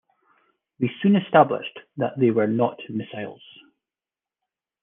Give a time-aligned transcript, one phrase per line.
[0.79, 3.43] We soon established that they were not missiles.